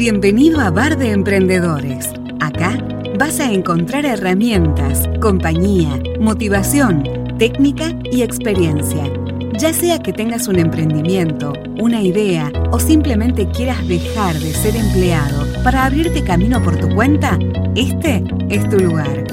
[0.00, 2.08] Bienvenido a Bar de Emprendedores.
[2.40, 2.78] Acá
[3.18, 7.04] vas a encontrar herramientas, compañía, motivación,
[7.36, 9.04] técnica y experiencia.
[9.58, 15.44] Ya sea que tengas un emprendimiento, una idea o simplemente quieras dejar de ser empleado
[15.62, 17.38] para abrirte camino por tu cuenta,
[17.76, 19.26] este es tu lugar.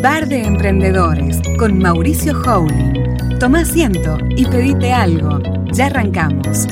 [0.00, 3.40] Bar de Emprendedores con Mauricio Howling.
[3.40, 5.40] Toma asiento y pedite algo.
[5.72, 6.68] Ya arrancamos.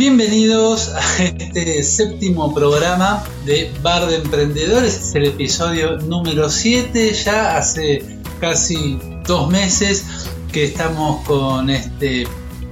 [0.00, 4.94] Bienvenidos a este séptimo programa de Bar de Emprendedores.
[4.94, 7.12] es el episodio número 7.
[7.12, 8.02] Ya hace
[8.40, 10.06] casi dos meses
[10.52, 12.26] que estamos con este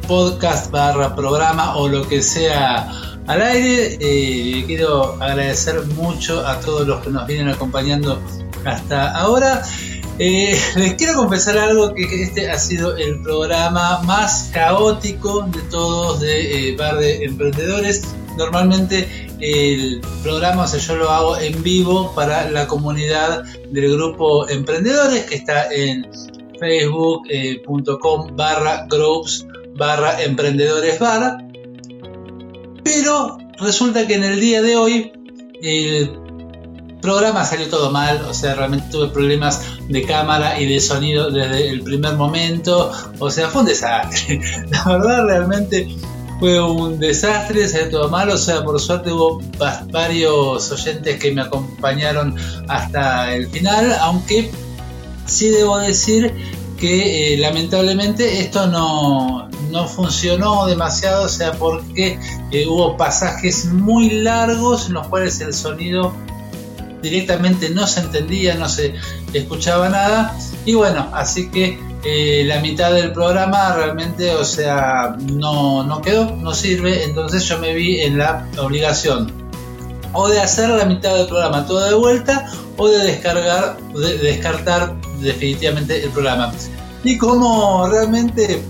[0.06, 2.90] podcast barra programa o lo que sea
[3.26, 3.98] al aire.
[4.00, 8.22] Eh, quiero agradecer mucho a todos los que nos vienen acompañando
[8.64, 9.62] hasta ahora.
[10.20, 16.20] Eh, les quiero confesar algo, que este ha sido el programa más caótico de todos
[16.20, 18.02] de eh, Bar de Emprendedores.
[18.36, 19.08] Normalmente
[19.40, 25.24] el programa, o sea, yo lo hago en vivo para la comunidad del grupo Emprendedores
[25.24, 26.04] que está en
[26.58, 31.38] facebook.com barra groups barra emprendedores bar.
[32.82, 35.12] Pero resulta que en el día de hoy
[35.62, 36.27] el
[37.00, 41.68] programa salió todo mal, o sea, realmente tuve problemas de cámara y de sonido desde
[41.68, 44.40] el primer momento, o sea, fue un desastre.
[44.70, 45.88] La verdad, realmente
[46.38, 49.40] fue un desastre, salió todo mal, o sea, por suerte hubo
[49.90, 52.34] varios oyentes que me acompañaron
[52.68, 54.50] hasta el final, aunque
[55.26, 56.32] sí debo decir
[56.78, 62.18] que eh, lamentablemente esto no, no, funcionó demasiado, o sea, porque
[62.52, 66.12] eh, hubo pasajes muy largos en los cuales el sonido
[67.02, 68.94] directamente no se entendía, no se
[69.32, 70.36] escuchaba nada.
[70.64, 76.36] Y bueno, así que eh, la mitad del programa realmente, o sea, no, no quedó,
[76.36, 77.04] no sirve.
[77.04, 79.32] Entonces yo me vi en la obligación
[80.12, 84.94] o de hacer la mitad del programa todo de vuelta o de descargar, de descartar
[85.20, 86.52] definitivamente el programa.
[87.04, 88.62] Y como realmente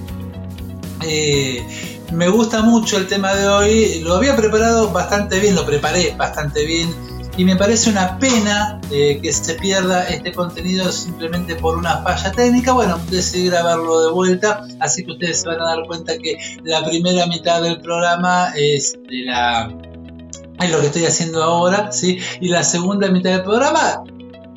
[1.02, 1.66] eh,
[2.12, 6.64] me gusta mucho el tema de hoy, lo había preparado bastante bien, lo preparé bastante
[6.64, 7.07] bien
[7.38, 12.32] y me parece una pena eh, que se pierda este contenido simplemente por una falla
[12.32, 12.72] técnica.
[12.72, 16.84] Bueno, decidí grabarlo de vuelta, así que ustedes se van a dar cuenta que la
[16.84, 19.72] primera mitad del programa es de la
[20.60, 22.18] es lo que estoy haciendo ahora, ¿sí?
[22.40, 24.02] Y la segunda mitad del programa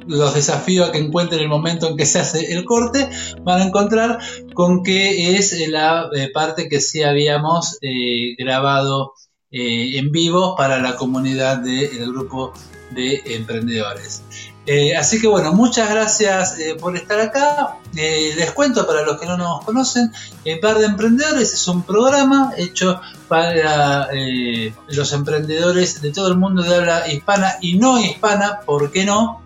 [0.08, 3.08] los desafío a que encuentren el momento en que se hace el corte,
[3.44, 4.18] van a encontrar
[4.56, 9.14] con que es la eh, parte que sí habíamos eh, grabado
[9.52, 12.54] en vivo para la comunidad del grupo
[12.92, 14.24] de emprendedores.
[14.68, 17.78] Eh, así que bueno, muchas gracias eh, por estar acá.
[17.96, 20.12] Eh, les cuento para los que no nos conocen,
[20.62, 24.08] Par de Emprendedores es un programa hecho para
[24.88, 29.42] los emprendedores de todo el mundo de habla hispana y no hispana, ¿por qué no?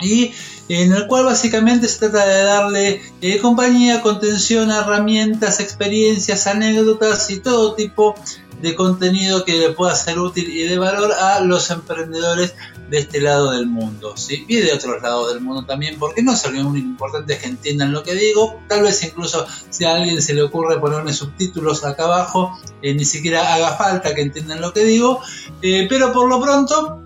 [0.00, 0.32] Y
[0.68, 3.02] en el cual básicamente se trata de darle
[3.42, 8.14] compañía, contención, herramientas, experiencias, anécdotas y todo tipo
[8.76, 12.54] contenido que le pueda ser útil y de valor a los emprendedores
[12.90, 16.50] de este lado del mundo, y de otros lados del mundo también, porque no es
[16.50, 20.42] lo importante que entiendan lo que digo, tal vez incluso si a alguien se le
[20.42, 25.20] ocurre ponerme subtítulos acá abajo, eh, ni siquiera haga falta que entiendan lo que digo,
[25.62, 27.00] eh, pero por lo pronto,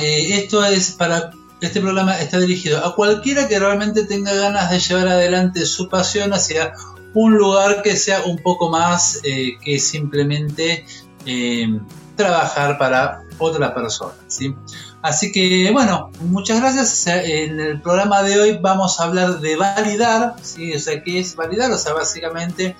[0.00, 4.78] eh, esto es para este programa está dirigido a cualquiera que realmente tenga ganas de
[4.78, 6.72] llevar adelante su pasión hacia
[7.14, 10.84] un lugar que sea un poco más eh, que simplemente
[11.26, 11.80] eh,
[12.16, 14.14] trabajar para otra persona.
[14.26, 14.54] ¿sí?
[15.02, 17.06] Así que bueno, muchas gracias.
[17.06, 20.74] En el programa de hoy vamos a hablar de validar, ¿sí?
[20.74, 21.70] o sea, ¿qué es validar?
[21.70, 22.76] O sea, básicamente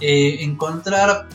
[0.00, 1.28] eh, encontrar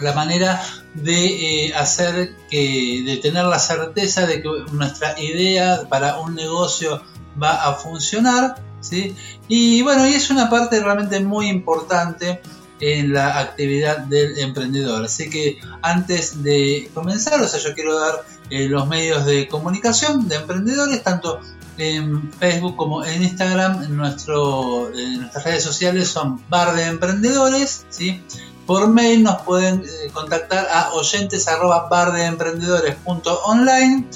[0.00, 0.62] la manera
[0.94, 7.02] de hacer que, de tener la certeza de que nuestra idea para un negocio
[7.40, 9.14] va a funcionar ¿sí?
[9.48, 12.40] Y bueno, y es una parte realmente muy importante
[12.80, 15.04] en la actividad del emprendedor.
[15.04, 20.28] Así que antes de comenzar, o sea, yo quiero dar eh, los medios de comunicación
[20.28, 21.40] de emprendedores, tanto
[21.78, 28.22] en Facebook como en Instagram, nuestro, nuestras redes sociales son Bar de Emprendedores, ¿sí?
[28.66, 34.06] Por mail nos pueden eh, contactar a oyentes arroba bardeemprendedores.online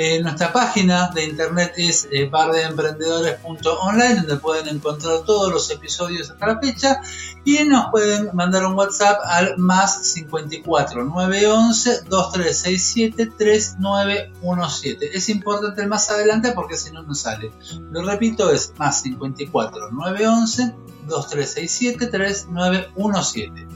[0.00, 6.46] eh, nuestra página de internet es eh, bardeemprendedores.online donde pueden encontrar todos los episodios hasta
[6.46, 7.00] la fecha
[7.44, 15.16] y nos pueden mandar un WhatsApp al más 54 911 2367 3917.
[15.16, 17.50] Es importante el más adelante porque si no nos sale.
[17.90, 20.74] Lo repito, es más 54 911
[21.08, 23.66] 2367 3917.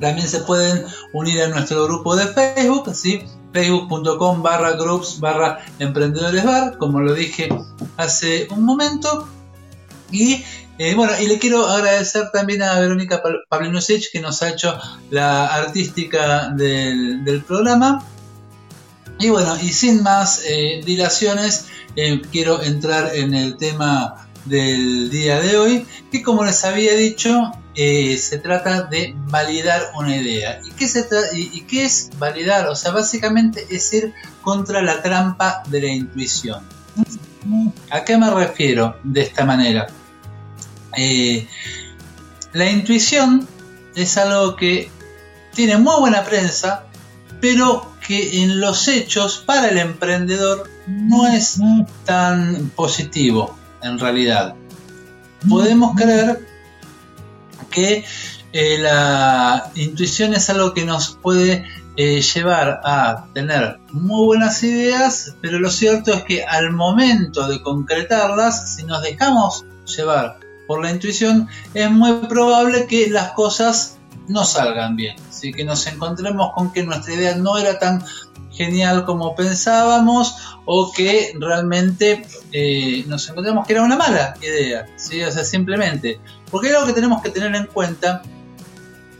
[0.00, 3.24] También se pueden unir a nuestro grupo de Facebook, ¿sí?
[3.52, 7.48] facebook.com barra groups barra emprendedores bar, como lo dije
[7.96, 9.28] hace un momento.
[10.10, 10.42] Y
[10.78, 14.78] eh, bueno, y le quiero agradecer también a Verónica Pavlinusic que nos ha hecho
[15.10, 18.04] la artística del, programa.
[19.18, 21.66] Y bueno, y sin más eh, dilaciones,
[21.96, 27.52] eh, quiero entrar en el tema del día de hoy, que como les había dicho,
[27.78, 30.60] se trata de validar una idea.
[30.64, 32.66] ¿Y qué, se y, qué es validar?
[32.66, 36.60] O sea, básicamente es ir contra la trampa de la intuición.
[37.90, 39.86] ¿A qué me refiero de esta manera?
[40.96, 41.46] Eh,
[42.52, 43.46] la intuición
[43.94, 44.90] es algo que
[45.54, 46.84] tiene muy buena prensa,
[47.40, 51.60] pero que en los hechos para el emprendedor no es
[52.04, 54.56] tan positivo en realidad.
[55.48, 56.47] Podemos creer
[57.78, 58.04] que
[58.52, 61.64] eh, la intuición es algo que nos puede
[61.96, 67.62] eh, llevar a tener muy buenas ideas, pero lo cierto es que al momento de
[67.62, 69.64] concretarlas, si nos dejamos
[69.96, 73.98] llevar por la intuición, es muy probable que las cosas
[74.28, 75.16] no salgan bien.
[75.28, 78.04] Así que nos encontremos con que nuestra idea no era tan
[78.52, 80.34] genial como pensábamos
[80.64, 84.86] o que realmente eh, nos encontramos que era una mala idea.
[84.96, 86.20] O sea, simplemente.
[86.50, 88.22] Porque hay algo que tenemos que tener en cuenta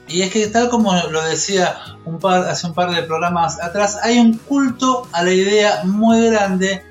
[0.09, 1.77] y es que tal como lo decía
[2.49, 6.83] hace un par de programas atrás, hay un culto a la idea muy grande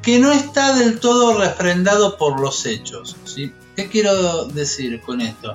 [0.00, 3.16] que no está del todo refrendado por los hechos.
[3.76, 5.52] ¿Qué quiero decir con esto?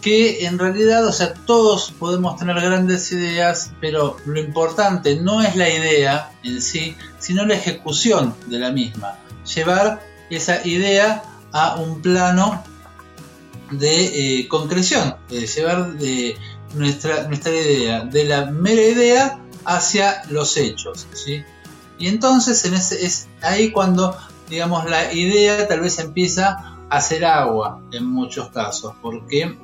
[0.00, 5.54] Que en realidad, o sea, todos podemos tener grandes ideas, pero lo importante no es
[5.54, 9.16] la idea en sí, sino la ejecución de la misma.
[9.54, 11.22] Llevar esa idea
[11.52, 12.62] a un plano
[13.78, 16.36] de eh, concreción, llevar de
[16.74, 21.06] nuestra, nuestra idea, de la mera idea hacia los hechos.
[21.12, 21.42] ¿sí?
[21.98, 24.16] Y entonces en ese, es ahí cuando,
[24.48, 29.56] digamos, la idea tal vez empieza hacer agua en muchos casos, porque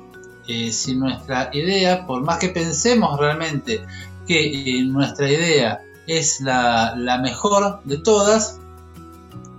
[0.47, 3.85] eh, si nuestra idea, por más que pensemos realmente
[4.27, 8.59] que eh, nuestra idea es la, mejor de todas,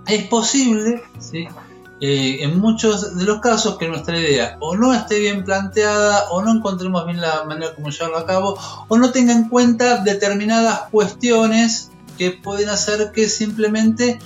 [0.07, 1.03] es posible,
[2.01, 6.41] eh, en muchos de los casos, que nuestra idea o no esté bien planteada, o
[6.41, 8.57] no encontremos bien la manera como llevarlo a cabo,
[8.87, 14.19] o no tenga en cuenta determinadas cuestiones que pueden hacer que simplemente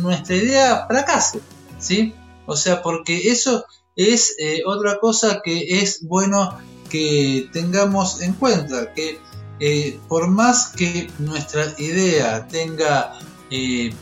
[0.00, 1.40] nuestra idea fracase.
[1.78, 2.14] ¿sí?
[2.46, 3.64] O sea, porque eso
[3.96, 6.58] es eh, otra cosa que es bueno
[6.88, 9.18] que tengamos en cuenta, que
[9.60, 13.18] eh, por más que nuestra idea tenga,
[13.50, 13.92] eh,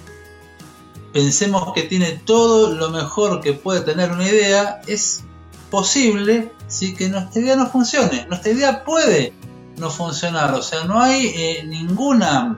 [1.12, 5.22] pensemos que tiene todo lo mejor que puede tener una idea, es
[5.70, 8.26] posible sí, que nuestra idea no funcione.
[8.28, 9.32] Nuestra idea puede
[9.76, 12.56] no funcionar, o sea, no hay ninguna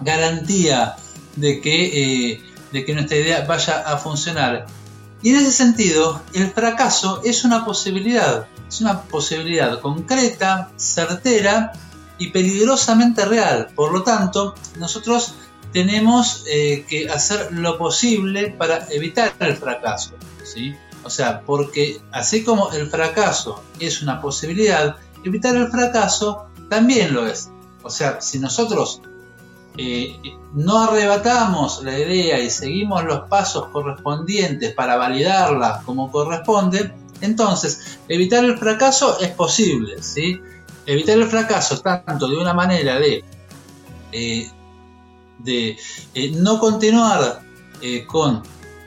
[0.00, 0.96] garantía
[1.36, 2.40] de que
[2.72, 4.66] de que nuestra idea vaya a funcionar.
[5.22, 11.72] Y en ese sentido, el fracaso es una posibilidad, es una posibilidad concreta, certera
[12.18, 13.68] y peligrosamente real.
[13.74, 15.34] Por lo tanto, nosotros
[15.72, 20.14] tenemos eh, que hacer lo posible para evitar el fracaso.
[20.44, 20.74] ¿sí?
[21.02, 27.26] O sea, porque así como el fracaso es una posibilidad, evitar el fracaso también lo
[27.26, 27.50] es.
[27.82, 29.00] O sea, si nosotros
[29.78, 30.16] eh,
[30.54, 38.44] no arrebatamos la idea y seguimos los pasos correspondientes para validarla como corresponde, entonces evitar
[38.44, 40.40] el fracaso es posible, ¿sí?
[40.86, 43.22] Evitar el fracaso tanto de una manera de,
[44.12, 44.50] eh,
[45.38, 45.78] de
[46.14, 47.42] eh, no continuar
[48.06, 48.42] con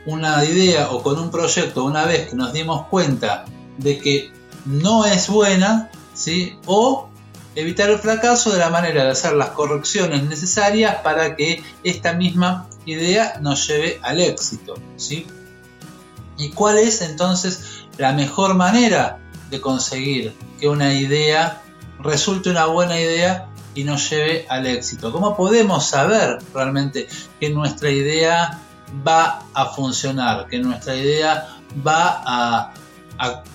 [0.06, 3.46] una idea o con un proyecto una vez que nos dimos cuenta
[3.78, 4.32] de que
[4.66, 6.58] no es buena, ¿sí?
[6.66, 7.10] O
[7.56, 12.68] evitar el fracaso de la manera de hacer las correcciones necesarias para que esta misma
[12.86, 14.76] idea nos lleve al éxito.
[14.98, 15.26] ¿sí?
[16.38, 21.62] ¿Y cuál es entonces la mejor manera de conseguir que una idea
[22.00, 25.12] resulte una buena idea y nos lleve al éxito?
[25.12, 27.08] ¿Cómo podemos saber realmente
[27.40, 28.60] que nuestra idea
[29.08, 32.74] va a funcionar, que nuestra idea va a,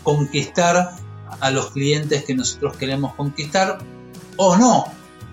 [0.02, 0.90] conquistar
[1.40, 3.78] a los clientes que nosotros queremos conquistar
[4.37, 4.85] o no.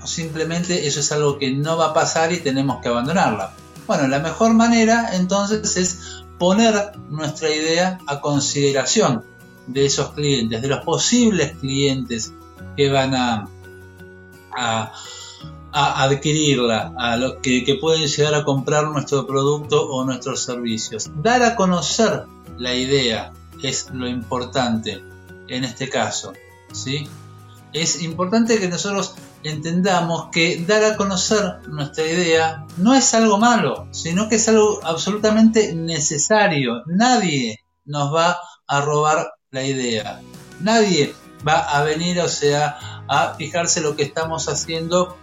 [0.05, 3.51] simplemente eso es algo que no va a pasar y tenemos que abandonarla.
[3.87, 9.25] Bueno, la mejor manera entonces es poner nuestra idea a consideración
[9.67, 12.33] de esos clientes, de los posibles clientes
[12.77, 13.49] que van a,
[14.55, 14.93] a,
[15.73, 21.09] adquirirla, a los que, que, pueden llegar a comprar nuestro producto o nuestros servicios.
[21.15, 22.25] Dar a conocer
[22.57, 23.31] la idea
[23.63, 25.03] es lo importante
[25.47, 26.33] en este caso.
[26.73, 27.07] ¿sí?
[27.73, 33.87] es importante que nosotros entendamos que dar a conocer nuestra idea no es algo malo,
[33.91, 36.83] sino que es algo absolutamente necesario.
[36.85, 40.21] Nadie nos va a robar la idea.
[40.59, 41.13] Nadie
[41.47, 45.17] va a venir, o sea, a fijarse lo que estamos haciendo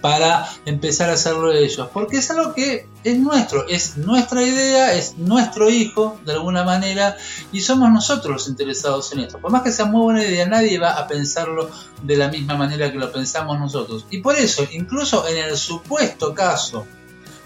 [0.00, 5.16] para empezar a hacerlo ellos, porque es algo que es nuestro, es nuestra idea, es
[5.16, 7.16] nuestro hijo de alguna manera
[7.52, 9.38] y somos nosotros los interesados en esto.
[9.38, 11.70] Por más que sea muy buena idea, nadie va a pensarlo
[12.02, 14.04] de la misma manera que lo pensamos nosotros.
[14.10, 16.86] Y por eso, incluso en el supuesto caso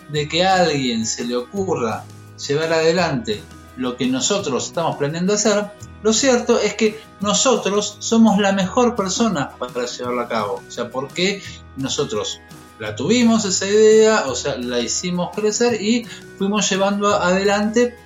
[0.09, 2.03] de que a alguien se le ocurra
[2.49, 3.43] llevar adelante
[3.77, 5.71] lo que nosotros estamos planeando hacer,
[6.03, 10.63] lo cierto es que nosotros somos la mejor persona para llevarla a cabo.
[10.67, 11.43] O sea, porque
[11.77, 12.41] nosotros
[12.79, 16.07] la tuvimos esa idea, o sea, la hicimos crecer y
[16.39, 17.97] fuimos llevando adelante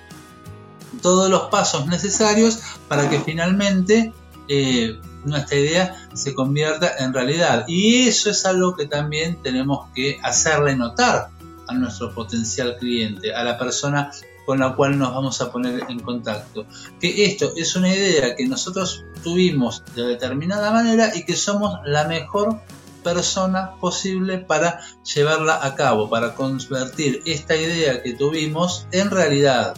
[1.01, 4.13] todos los pasos necesarios para que finalmente
[4.47, 7.65] eh, nuestra idea se convierta en realidad.
[7.67, 11.29] Y eso es algo que también tenemos que hacerle notar
[11.67, 14.11] a nuestro potencial cliente, a la persona
[14.45, 16.65] con la cual nos vamos a poner en contacto.
[16.99, 22.05] Que esto es una idea que nosotros tuvimos de determinada manera y que somos la
[22.05, 22.59] mejor
[23.03, 29.75] persona posible para llevarla a cabo, para convertir esta idea que tuvimos en realidad.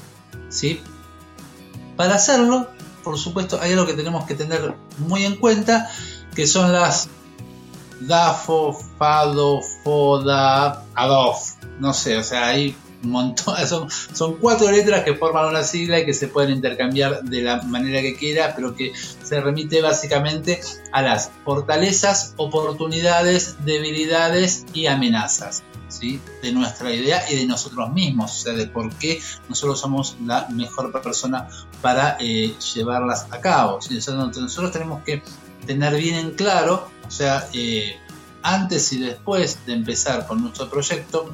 [0.50, 0.82] ¿sí?
[1.96, 2.70] Para hacerlo,
[3.04, 5.90] por supuesto, hay algo que tenemos que tener muy en cuenta,
[6.36, 7.10] que son las
[8.02, 11.55] DAFO, FADO, FODA, ADOF.
[11.80, 16.06] No sé, o sea, hay montón, son, son cuatro letras que forman una sigla y
[16.06, 21.02] que se pueden intercambiar de la manera que quiera, pero que se remite básicamente a
[21.02, 25.64] las fortalezas, oportunidades, debilidades y amenazas.
[25.88, 26.20] ¿sí?
[26.42, 30.46] de nuestra idea y de nosotros mismos, o sea, de por qué nosotros somos la
[30.50, 31.48] mejor persona
[31.82, 33.80] para eh, llevarlas a cabo.
[33.90, 35.22] nosotros tenemos que
[35.66, 37.98] tener bien en claro, o sea, eh,
[38.44, 41.32] antes y después de empezar con nuestro proyecto,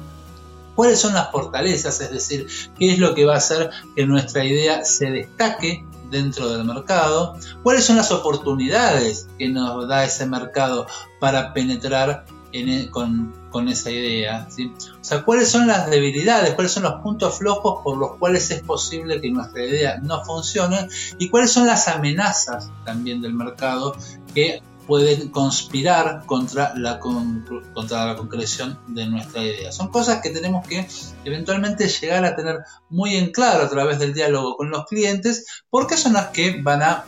[0.74, 2.46] cuáles son las fortalezas, es decir,
[2.78, 7.36] qué es lo que va a hacer que nuestra idea se destaque dentro del mercado,
[7.62, 10.86] cuáles son las oportunidades que nos da ese mercado
[11.18, 13.32] para penetrar e, con,
[13.68, 14.46] esa idea.
[14.48, 18.62] O sea, cuáles son las debilidades, cuáles son los puntos flojos por los cuales es
[18.62, 20.88] posible que nuestra idea no funcione
[21.18, 23.96] y cuáles son las amenazas también del mercado
[24.34, 29.72] que pueden conspirar contra la, contra la concreción de nuestra idea.
[29.72, 30.88] Son cosas que tenemos que
[31.24, 35.96] eventualmente llegar a tener muy en claro a través del diálogo con los clientes, porque
[35.96, 37.04] son las que van a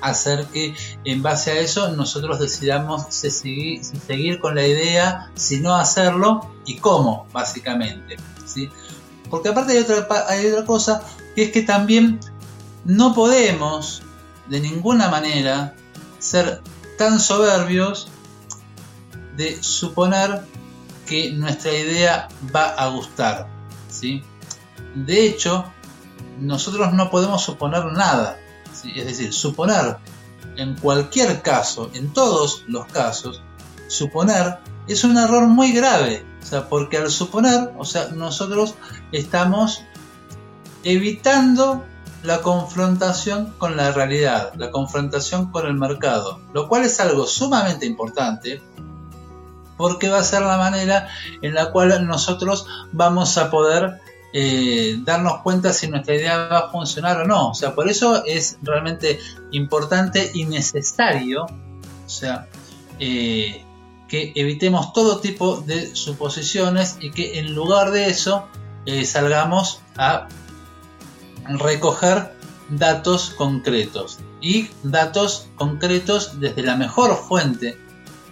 [0.00, 0.74] hacer que
[1.04, 6.76] en base a eso nosotros decidamos seguir, seguir con la idea, si no hacerlo y
[6.76, 8.16] cómo, básicamente.
[8.44, 8.70] ¿sí?
[9.30, 11.02] Porque aparte hay otra, hay otra cosa,
[11.34, 12.20] que es que también
[12.84, 14.02] no podemos
[14.48, 15.74] de ninguna manera
[16.18, 16.60] ser
[16.96, 18.08] tan soberbios
[19.36, 20.42] de suponer
[21.06, 23.48] que nuestra idea va a gustar.
[23.88, 24.22] ¿sí?
[24.94, 25.64] De hecho,
[26.38, 28.38] nosotros no podemos suponer nada.
[28.94, 29.96] Es decir, suponer
[30.56, 33.42] en cualquier caso, en todos los casos,
[33.88, 36.24] suponer es un error muy grave.
[36.42, 38.74] O sea, porque al suponer, o sea, nosotros
[39.12, 39.82] estamos
[40.84, 41.84] evitando
[42.26, 47.86] la confrontación con la realidad, la confrontación con el mercado, lo cual es algo sumamente
[47.86, 48.60] importante
[49.76, 51.08] porque va a ser la manera
[51.42, 54.00] en la cual nosotros vamos a poder
[54.32, 57.50] eh, darnos cuenta si nuestra idea va a funcionar o no.
[57.50, 59.18] O sea, por eso es realmente
[59.52, 62.48] importante y necesario, o sea,
[62.98, 63.64] eh,
[64.08, 68.46] que evitemos todo tipo de suposiciones y que en lugar de eso
[68.86, 70.28] eh, salgamos a
[71.48, 72.32] recoger
[72.68, 77.78] datos concretos y datos concretos desde la mejor fuente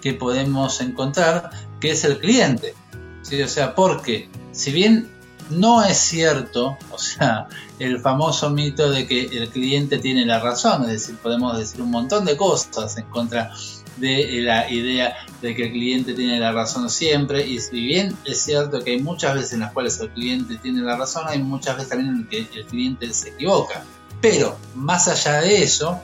[0.00, 2.74] que podemos encontrar, que es el cliente.
[3.22, 3.40] ¿Sí?
[3.42, 5.10] O sea, porque si bien
[5.50, 10.82] no es cierto, o sea, el famoso mito de que el cliente tiene la razón,
[10.84, 13.50] es decir, podemos decir un montón de cosas en contra
[13.96, 18.42] de la idea de que el cliente tiene la razón siempre y si bien es
[18.42, 21.76] cierto que hay muchas veces en las cuales el cliente tiene la razón, hay muchas
[21.76, 23.84] veces también en que el cliente se equivoca.
[24.20, 26.00] Pero más allá de eso,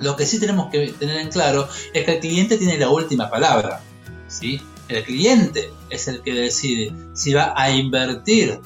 [0.00, 3.30] lo que sí tenemos que tener en claro es que el cliente tiene la última
[3.30, 3.80] palabra.
[4.28, 4.60] ¿sí?
[4.88, 8.60] El cliente es el que decide si va a invertir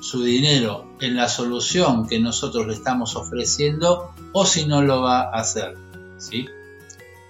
[0.00, 5.22] su dinero en la solución que nosotros le estamos ofreciendo o si no lo va
[5.22, 5.76] a hacer.
[6.18, 6.46] ¿sí?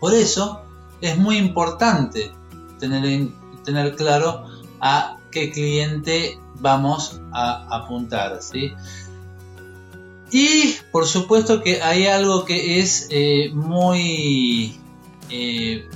[0.03, 0.61] Por eso
[1.01, 2.33] es muy importante
[2.81, 3.29] tener,
[3.65, 4.49] tener claro
[4.81, 8.43] a qué cliente vamos a apuntar.
[8.43, 8.73] ¿sí?
[10.33, 14.77] Y por supuesto que hay algo que es eh, muy,
[15.31, 15.89] eh,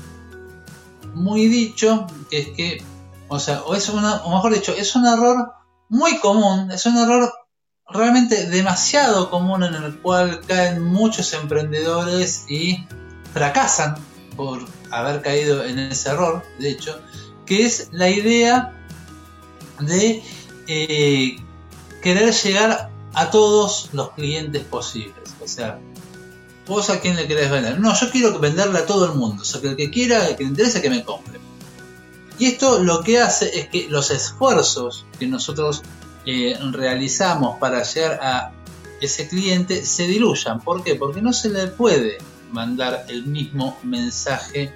[1.13, 2.85] muy dicho, que es que,
[3.27, 5.51] o sea, o es una, o mejor dicho, es un error
[5.89, 7.33] muy común, es un error
[7.89, 12.87] realmente demasiado común en el cual caen muchos emprendedores y
[13.37, 13.97] fracasan
[14.35, 16.99] por haber caído en ese error, de hecho,
[17.45, 18.73] que es la idea
[19.79, 20.23] de
[20.67, 21.37] eh,
[22.03, 25.35] querer llegar a todos los clientes posibles.
[25.45, 25.79] O sea,
[26.67, 27.79] vos a quién le querés vender.
[27.79, 29.43] No, yo quiero venderle a todo el mundo.
[29.43, 31.39] O sea, que el que quiera, el que le interese, que me compre.
[32.39, 35.83] Y esto lo que hace es que los esfuerzos que nosotros
[36.25, 38.53] eh, realizamos para llegar a
[39.03, 40.59] ese cliente se diluyan.
[40.61, 40.95] ¿Por qué?
[40.95, 42.17] Porque no se le puede
[42.53, 44.73] mandar el mismo mensaje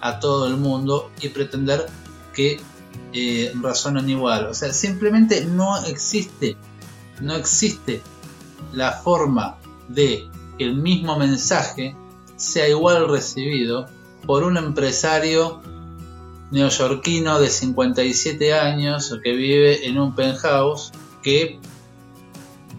[0.00, 1.86] a todo el mundo y pretender
[2.34, 2.60] que
[3.12, 4.46] eh, razonan igual.
[4.46, 6.56] O sea, simplemente no existe,
[7.20, 8.02] no existe
[8.72, 9.58] la forma
[9.88, 11.96] de que el mismo mensaje
[12.36, 13.88] sea igual recibido
[14.26, 15.60] por un empresario
[16.50, 21.60] neoyorquino de 57 años que vive en un penthouse que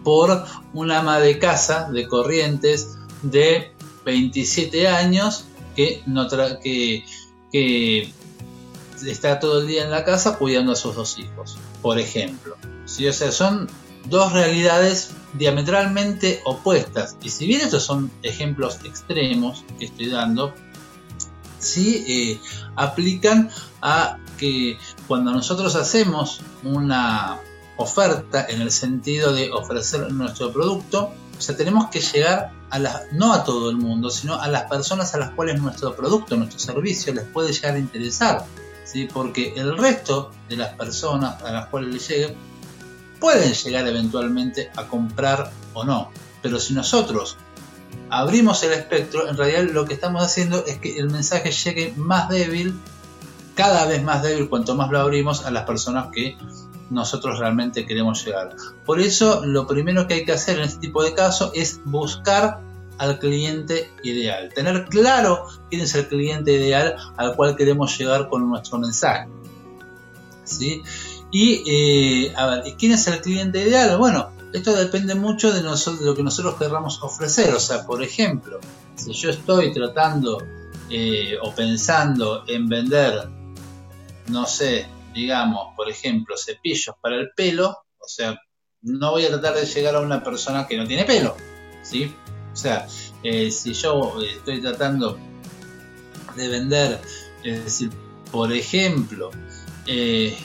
[0.04, 0.44] por
[0.74, 3.71] un ama de casa de Corrientes de
[4.04, 5.44] 27 años
[5.76, 7.04] que, no que,
[7.50, 8.12] que
[9.06, 12.56] está todo el día en la casa cuidando a sus dos hijos, por ejemplo.
[12.84, 13.06] ¿Sí?
[13.06, 13.68] O sea, son
[14.08, 17.16] dos realidades diametralmente opuestas.
[17.22, 20.54] Y si bien estos son ejemplos extremos que estoy dando,
[21.58, 22.40] sí eh,
[22.76, 27.38] aplican a que cuando nosotros hacemos una
[27.76, 31.12] oferta en el sentido de ofrecer nuestro producto,
[31.42, 34.64] o sea, tenemos que llegar a la, no a todo el mundo, sino a las
[34.64, 38.46] personas a las cuales nuestro producto, nuestro servicio les puede llegar a interesar
[39.12, 42.36] porque el resto de las personas a las cuales le llegue
[43.20, 46.10] pueden llegar eventualmente a comprar o no.
[46.42, 47.36] Pero si nosotros
[48.10, 52.28] abrimos el espectro, en realidad lo que estamos haciendo es que el mensaje llegue más
[52.28, 52.78] débil,
[53.54, 56.36] cada vez más débil, cuanto más lo abrimos a las personas que
[56.92, 58.54] nosotros realmente queremos llegar.
[58.84, 62.60] Por eso lo primero que hay que hacer en este tipo de casos es buscar
[62.98, 64.50] al cliente ideal.
[64.54, 69.28] Tener claro quién es el cliente ideal al cual queremos llegar con nuestro mensaje.
[70.44, 70.82] ¿Sí?
[71.30, 72.34] Y, eh,
[72.78, 73.96] ¿quién es el cliente ideal?
[73.96, 77.54] Bueno, esto depende mucho de lo que nosotros querramos ofrecer.
[77.54, 78.60] O sea, por ejemplo,
[78.94, 80.38] si yo estoy tratando
[80.90, 83.28] eh, o pensando en vender,
[84.28, 88.38] no sé, digamos, por ejemplo, cepillos para el pelo, o sea,
[88.82, 91.36] no voy a tratar de llegar a una persona que no tiene pelo,
[91.82, 92.14] ¿sí?
[92.52, 92.86] O sea,
[93.22, 95.18] eh, si yo estoy tratando
[96.36, 97.00] de vender,
[97.42, 97.90] es decir,
[98.30, 99.30] por ejemplo,
[99.86, 100.36] eh,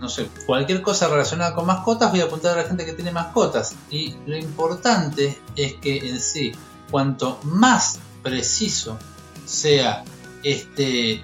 [0.00, 3.12] no sé, cualquier cosa relacionada con mascotas, voy a apuntar a la gente que tiene
[3.12, 3.74] mascotas.
[3.90, 6.52] Y lo importante es que en sí,
[6.90, 8.98] cuanto más preciso
[9.44, 10.04] sea
[10.42, 11.22] este,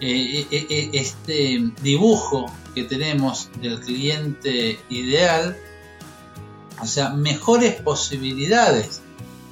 [0.00, 5.56] eh, este dibujo que tenemos del cliente ideal,
[6.80, 9.00] o sea, mejores posibilidades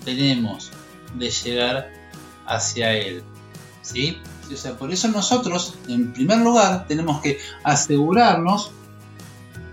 [0.05, 0.71] tenemos
[1.15, 1.93] de llegar
[2.47, 3.23] hacia él.
[3.83, 4.19] ¿Sí?
[4.53, 8.71] O sea, por eso nosotros, en primer lugar, tenemos que asegurarnos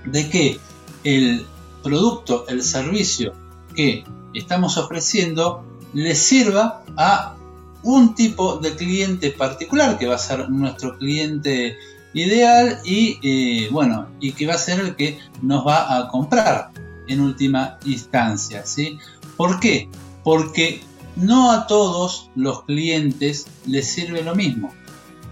[0.06, 0.60] de que
[1.04, 1.46] el
[1.84, 3.34] producto, el servicio
[3.76, 7.36] que estamos ofreciendo le sirva a
[7.84, 11.78] un tipo de cliente particular que va a ser nuestro cliente
[12.14, 16.72] ideal y eh, bueno y que va a ser el que nos va a comprar
[17.08, 18.66] en última instancia.
[18.66, 18.98] ¿sí?
[19.38, 19.90] ¿Por qué?
[20.24, 20.82] Porque
[21.16, 24.74] no a todos los clientes les sirve lo mismo.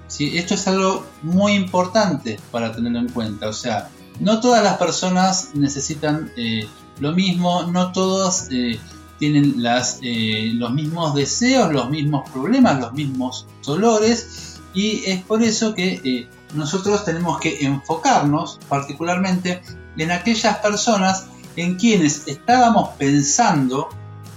[0.08, 0.38] ¿sí?
[0.38, 3.48] Esto es algo muy importante para tenerlo en cuenta.
[3.48, 6.68] O sea, no todas las personas necesitan eh,
[7.00, 8.80] lo mismo, no todos eh,
[9.22, 14.60] tienen las, eh, los mismos deseos, los mismos problemas, los mismos dolores.
[14.74, 19.62] Y es por eso que nosotros tenemos que enfocarnos particularmente
[19.96, 23.90] en aquellas personas en quienes estábamos pensando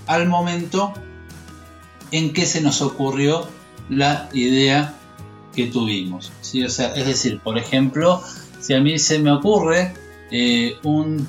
[0.07, 0.93] al momento
[2.11, 3.49] en que se nos ocurrió
[3.89, 4.95] la idea
[5.57, 6.31] que tuvimos.
[6.43, 6.63] ¿sí?
[6.63, 8.23] O sea, es decir, por ejemplo,
[8.61, 9.95] si a mí se me ocurre
[10.31, 11.27] eh, un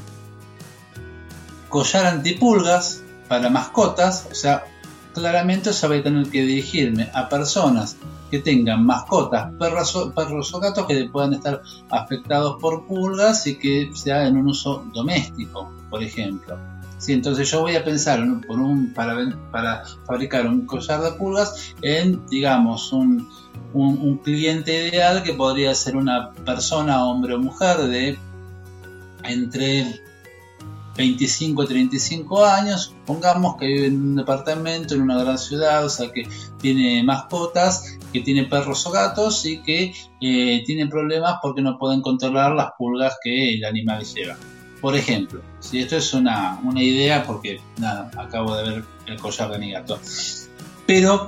[1.69, 4.65] collar antipulgas para mascotas, o sea,
[5.13, 7.97] claramente se va a tener que dirigirme a personas
[8.29, 13.91] que tengan mascotas, perros, perros o gatos que puedan estar afectados por pulgas y que
[13.93, 16.57] sea en un uso doméstico, por ejemplo.
[16.97, 19.15] Sí, entonces yo voy a pensar por un, para,
[19.51, 23.29] para fabricar un collar de pulgas en, digamos, un,
[23.73, 28.17] un, cliente ideal que podría ser una persona, hombre o mujer, de
[29.23, 30.01] entre
[30.95, 36.11] 25, 35 años, pongamos que vive en un departamento en una gran ciudad, o sea
[36.11, 36.27] que
[36.59, 42.01] tiene mascotas, que tiene perros o gatos y que eh, tiene problemas porque no pueden
[42.01, 44.37] controlar las pulgas que el animal lleva.
[44.79, 49.59] Por ejemplo, si esto es una, idea porque nada, acabo de ver el collar de
[49.59, 49.99] mi gato.
[50.85, 51.27] Pero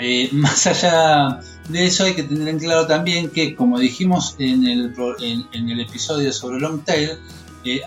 [0.00, 4.66] eh, más allá de eso hay que tener en claro también que, como dijimos en
[4.66, 4.94] el,
[5.52, 7.18] en el episodio sobre long tail,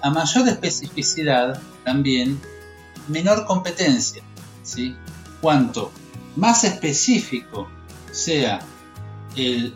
[0.02, 2.40] a mayor especificidad también
[3.08, 4.24] menor competencia.
[4.64, 4.96] ¿sí?
[5.42, 5.92] Cuanto
[6.36, 7.68] más específico
[8.12, 8.60] sea
[9.36, 9.74] el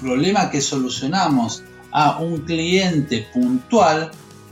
[0.00, 4.10] problema que solucionamos a un cliente puntual,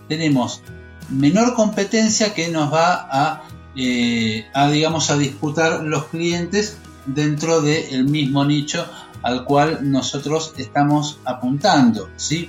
[0.08, 0.62] tenemos
[1.10, 3.42] menor competencia que nos va a,
[3.76, 8.86] eh, digamos, a disputar los clientes dentro del mismo nicho
[9.22, 12.48] al cual nosotros estamos apuntando, ¿sí?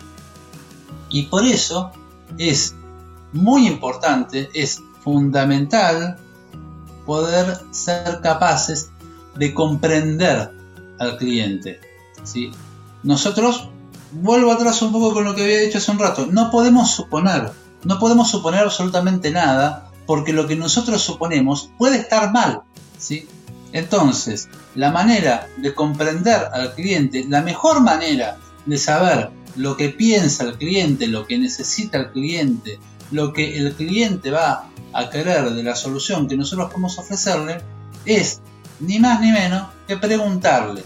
[1.10, 1.92] Y por eso
[2.38, 2.76] es
[3.34, 6.18] muy importante, es fundamental
[7.06, 8.90] poder ser capaces
[9.36, 10.52] de comprender
[11.00, 11.80] al cliente.
[12.24, 12.52] ¿sí?
[13.04, 13.70] Nosotros,
[14.12, 17.52] vuelvo atrás un poco con lo que había dicho hace un rato, no podemos suponer,
[17.84, 22.62] no podemos suponer absolutamente nada porque lo que nosotros suponemos puede estar mal.
[22.98, 23.28] ¿sí?
[23.72, 30.44] Entonces, la manera de comprender al cliente, la mejor manera de saber lo que piensa
[30.44, 32.80] el cliente, lo que necesita el cliente,
[33.12, 37.62] lo que el cliente va a querer de la solución que nosotros podemos ofrecerle,
[38.06, 38.42] es
[38.80, 40.84] ni más ni menos que preguntarle.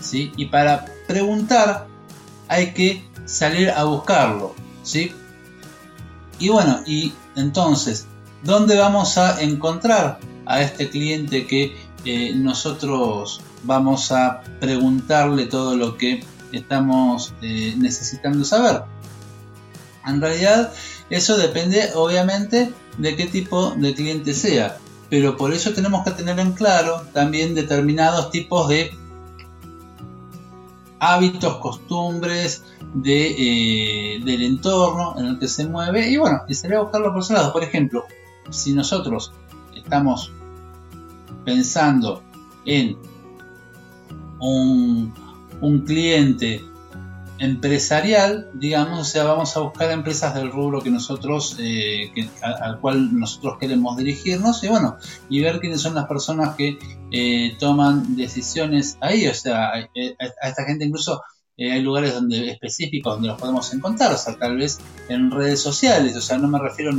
[0.00, 0.32] ¿sí?
[0.36, 1.86] Y para preguntar
[2.48, 4.54] hay que salir a buscarlo.
[4.82, 5.12] ¿sí?
[6.38, 8.06] Y bueno, y entonces,
[8.42, 15.98] ¿dónde vamos a encontrar a este cliente que eh, nosotros vamos a preguntarle todo lo
[15.98, 18.82] que estamos eh, necesitando saber.
[20.06, 20.72] En realidad
[21.10, 24.78] eso depende obviamente de qué tipo de cliente sea,
[25.10, 28.96] pero por eso tenemos que tener en claro también determinados tipos de
[31.00, 36.80] hábitos, costumbres de, eh, del entorno en el que se mueve y bueno, y sería
[36.80, 37.52] buscarlo por ese lado.
[37.52, 38.04] Por ejemplo,
[38.50, 39.32] si nosotros
[39.74, 40.32] estamos
[41.44, 42.22] pensando
[42.64, 42.96] en
[44.40, 45.27] un
[45.60, 46.62] un cliente
[47.38, 52.10] empresarial, digamos, o sea, vamos a buscar empresas del rubro que nosotros, eh,
[52.42, 54.96] al cual nosotros queremos dirigirnos y bueno,
[55.28, 56.78] y ver quiénes son las personas que
[57.12, 59.88] eh, toman decisiones ahí, o sea, a,
[60.48, 61.22] esta gente incluso
[61.56, 65.60] eh, hay lugares donde específicos donde los podemos encontrar, o sea, tal vez en redes
[65.60, 66.92] sociales, o sea, no me refiero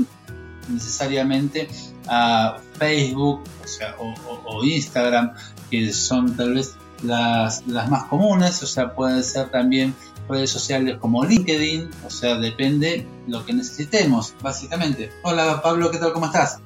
[0.69, 1.67] necesariamente
[2.07, 5.33] a Facebook, o sea, o Instagram,
[5.69, 9.95] que son tal vez las, las más comunes, o sea, pueden ser también
[10.27, 15.11] redes sociales como LinkedIn, o sea, depende lo que necesitemos, básicamente.
[15.23, 16.13] Hola Pablo, ¿qué tal?
[16.13, 16.59] ¿Cómo estás?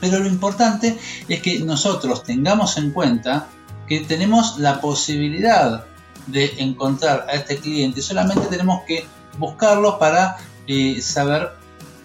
[0.00, 3.48] Pero lo importante es que nosotros tengamos en cuenta
[3.86, 5.84] que tenemos la posibilidad
[6.26, 9.06] de encontrar a este cliente, solamente tenemos que
[9.38, 11.52] buscarlo para eh, saber,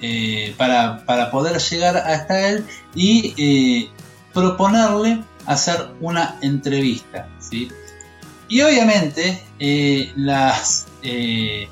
[0.02, 3.90] eh, para, para, poder llegar hasta él y eh,
[4.34, 7.28] proponerle hacer una entrevista.
[7.40, 7.70] ¿sí?
[8.48, 11.68] Y obviamente, eh, las, eh,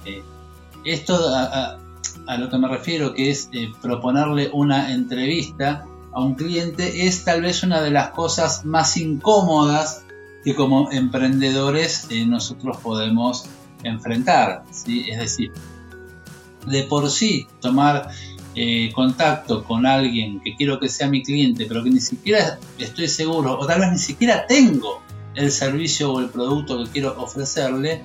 [0.83, 1.77] esto a,
[2.38, 7.41] lo que me refiero, que es eh, proponerle una entrevista a un cliente, es tal
[7.41, 10.03] vez una de las cosas más incómodas
[10.43, 13.45] que como emprendedores nosotros podemos
[13.83, 14.63] enfrentar.
[14.71, 15.09] ¿sí?
[15.09, 15.51] Es decir,
[16.65, 18.09] de por sí tomar
[18.56, 23.08] eh, contacto con alguien que quiero que sea mi cliente, pero que ni siquiera estoy
[23.08, 25.02] seguro, o tal vez ni siquiera tengo
[25.36, 28.02] el servicio o el producto que quiero ofrecerle,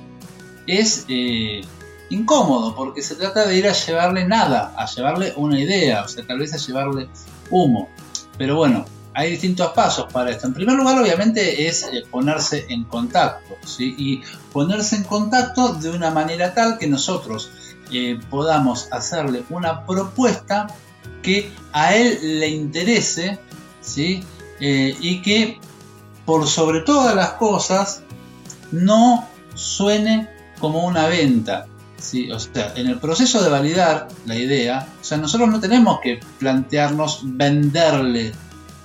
[0.66, 1.62] es eh,
[2.10, 6.26] incómodo, porque se trata de ir a llevarle nada, a llevarle una idea, o sea,
[6.26, 7.08] tal vez a llevarle
[7.50, 7.88] humo.
[8.36, 8.84] Pero bueno,
[9.14, 10.46] hay distintos pasos para esto.
[10.46, 13.94] En primer lugar, obviamente, es eh, ponerse en contacto, ¿sí?
[13.98, 17.50] Y ponerse en contacto de una manera tal que nosotros
[18.28, 20.68] podamos hacerle una propuesta
[21.22, 23.38] que a él le interese
[23.80, 24.22] ¿sí?
[24.60, 25.58] Eh, y que
[26.24, 28.02] por sobre todas las cosas
[28.70, 30.28] no suene
[30.60, 31.66] como una venta.
[31.96, 32.30] ¿sí?
[32.30, 36.20] O sea, en el proceso de validar la idea, o sea, nosotros no tenemos que
[36.38, 38.32] plantearnos venderle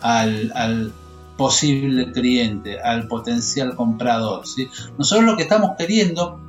[0.01, 0.93] al, al
[1.37, 4.47] posible cliente, al potencial comprador.
[4.47, 4.69] ¿sí?
[4.97, 6.39] Nosotros lo que estamos queriendo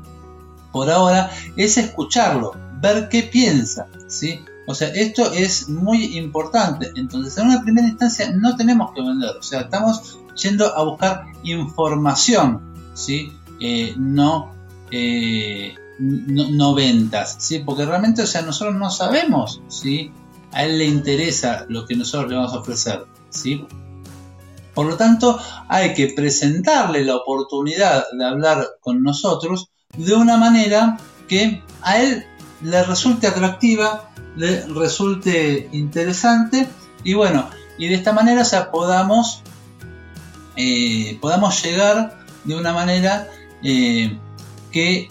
[0.76, 4.44] por ahora es escucharlo, ver qué piensa, ¿sí?
[4.66, 6.92] O sea, esto es muy importante.
[6.96, 11.28] Entonces, en una primera instancia no tenemos que vender, o sea, estamos yendo a buscar
[11.44, 13.32] información, ¿sí?
[13.58, 14.52] Eh, no,
[14.90, 17.60] eh, no, ventas, ¿sí?
[17.60, 20.12] Porque realmente, o sea, nosotros no sabemos, ¿sí?
[20.52, 23.66] A él le interesa lo que nosotros le vamos a ofrecer, ¿sí?
[24.74, 30.98] Por lo tanto, hay que presentarle la oportunidad de hablar con nosotros de una manera
[31.28, 32.24] que a él
[32.62, 36.68] le resulte atractiva, le resulte interesante
[37.04, 39.42] y bueno, y de esta manera o podamos,
[40.56, 43.28] eh, podamos llegar de una manera
[43.62, 44.16] eh,
[44.70, 45.08] que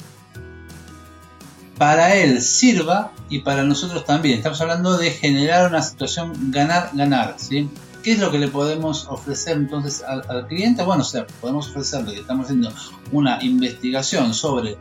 [1.78, 4.38] para él sirva y para nosotros también.
[4.38, 7.70] Estamos hablando de generar una situación ganar-ganar, ¿sí?
[8.06, 10.84] ¿Qué es lo que le podemos ofrecer entonces al, cliente?
[10.84, 12.72] Bueno, o sea, podemos ofrecerle que estamos haciendo
[13.12, 14.78] una investigación sobre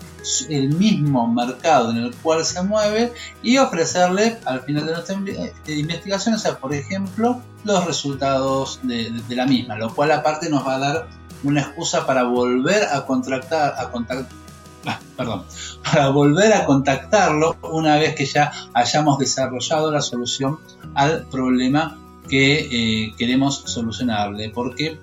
[0.50, 5.54] el mismo mercado en el cual se mueve y ofrecerle al final de nuestra eh,
[5.68, 10.74] investigación, o sea, por ejemplo, los resultados de, la misma, lo cual aparte nos va
[10.74, 11.08] a dar
[11.44, 14.26] una excusa para volver a contratar, a contactar
[14.86, 15.44] ah, perdón,
[15.82, 20.58] para volver a contactarlo una vez que ya hayamos desarrollado la solución
[20.94, 21.96] al problema
[22.28, 24.50] que eh, queremos solucionarle.
[24.50, 24.98] Porque,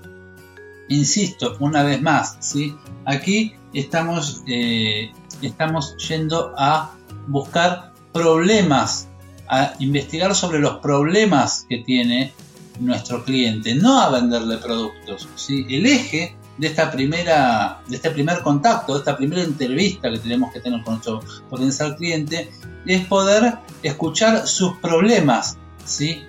[0.90, 2.76] insisto, una vez más, ¿sí?
[3.06, 6.94] aquí estamos, eh, estamos yendo a
[7.28, 9.08] buscar problemas,
[9.48, 12.34] a investigar sobre los problemas que tiene
[12.80, 15.28] nuestro cliente, no a venderle productos.
[15.36, 15.66] ¿sí?
[15.70, 20.52] El eje de esta primera, de este primer contacto, de esta primera entrevista que tenemos
[20.52, 22.52] que tener con nuestro potencial cliente,
[22.86, 26.24] es poder escuchar sus problemas, ¿sí?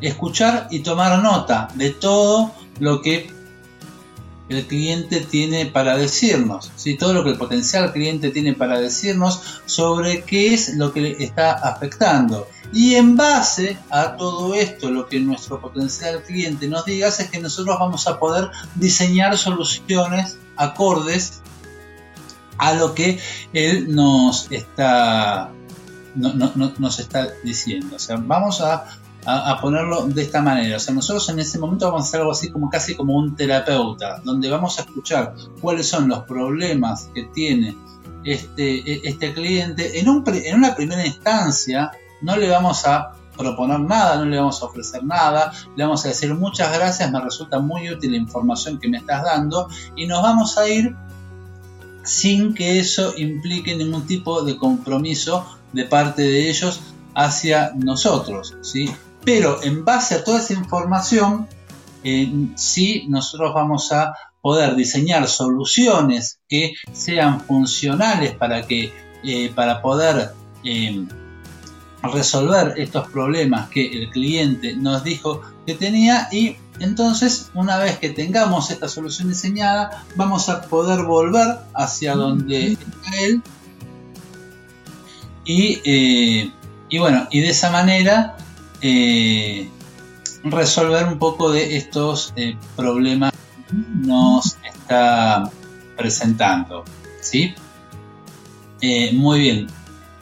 [0.00, 3.30] Escuchar y tomar nota de todo lo que
[4.48, 6.96] el cliente tiene para decirnos, ¿sí?
[6.96, 11.22] todo lo que el potencial cliente tiene para decirnos sobre qué es lo que le
[11.22, 12.48] está afectando.
[12.72, 17.40] Y en base a todo esto, lo que nuestro potencial cliente nos diga es que
[17.40, 21.40] nosotros vamos a poder diseñar soluciones acordes
[22.58, 23.18] a lo que
[23.52, 25.50] él nos está,
[26.14, 27.96] nos está diciendo.
[27.96, 30.76] O sea, vamos a a, ponerlo de esta manera.
[30.76, 33.36] O sea, nosotros en ese momento vamos a hacer algo así como casi como un
[33.36, 37.76] terapeuta, donde vamos a escuchar cuáles son los problemas que tiene
[38.24, 39.98] este, e, este cliente.
[39.98, 41.90] En, en una primera instancia
[42.22, 46.08] no le vamos a proponer nada, no le vamos a ofrecer nada, le vamos a
[46.08, 50.22] decir muchas gracias, me resulta muy útil la información que me estás dando y nos
[50.22, 50.94] vamos a ir
[52.02, 56.80] sin que eso implique ningún tipo de compromiso de parte de ellos
[57.14, 58.90] hacia nosotros, ¿sí?
[59.24, 61.48] Pero en base a toda esa información,
[62.04, 68.92] eh, sí nosotros vamos a poder diseñar soluciones que sean funcionales para que
[69.24, 70.30] eh, para poder
[70.64, 71.04] eh,
[72.02, 76.28] resolver estos problemas que el cliente nos dijo que tenía.
[76.30, 82.72] Y entonces una vez que tengamos esta solución diseñada vamos a poder volver hacia donde
[82.72, 83.42] está él.
[85.44, 86.52] Y,
[86.90, 88.36] y bueno y de esa manera
[88.80, 89.68] eh,
[90.44, 95.50] resolver un poco de estos eh, problemas que nos está
[95.96, 96.84] presentando.
[97.20, 97.54] ¿sí?
[98.80, 99.66] Eh, muy bien.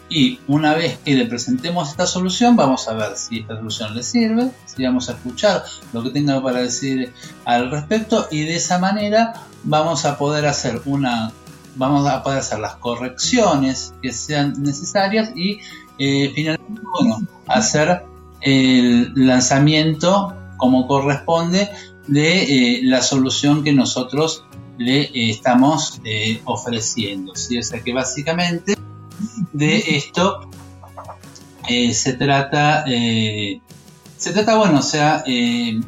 [0.09, 4.05] Y una vez que le presentemos esta solución, vamos a ver si esta solución le
[4.05, 7.13] sirve, si vamos a escuchar lo que tenga para decir
[7.45, 11.33] al respecto y de esa manera vamos a poder hacer una
[11.75, 15.59] vamos a poder hacer las correcciones que sean necesarias y
[15.99, 18.05] finalmente bueno, hacer
[18.41, 21.69] el lanzamiento como corresponde
[22.07, 24.45] de eh, la solución que nosotros
[24.79, 27.35] le eh, estamos eh, ofreciendo.
[27.35, 27.59] ¿sí?
[27.59, 28.77] O sea que básicamente
[29.53, 30.49] de esto
[31.93, 35.83] se trata, se trata, bueno, o sea, de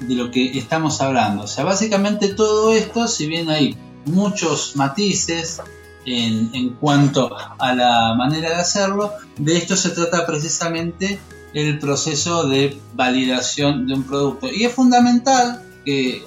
[0.00, 1.44] lo que estamos hablando.
[1.44, 5.62] O sea, básicamente todo esto, si bien hay muchos matices,
[6.04, 9.12] en, en, cuanto a la manera de hacerlo.
[9.36, 11.18] De esto se trata precisamente
[11.54, 14.48] el proceso de validación de un producto.
[14.50, 16.24] Y es fundamental que,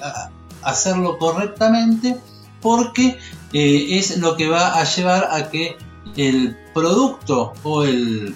[0.65, 2.17] hacerlo correctamente
[2.61, 3.17] porque
[3.53, 5.77] eh, es lo que va a llevar a que
[6.17, 8.35] el producto o el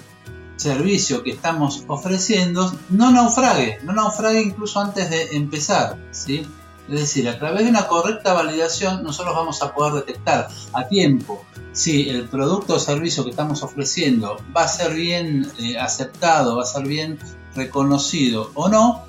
[0.56, 6.46] servicio que estamos ofreciendo no naufrague, no naufrague incluso antes de empezar, ¿sí?
[6.92, 11.46] Es decir, a través de una correcta validación nosotros vamos a poder detectar a tiempo
[11.72, 16.64] si el producto o servicio que estamos ofreciendo va a ser bien eh, aceptado, va
[16.64, 17.20] a ser bien
[17.56, 19.04] reconocido o no.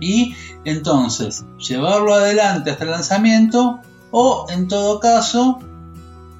[0.00, 3.78] Y entonces llevarlo adelante hasta el lanzamiento
[4.10, 5.60] o en todo caso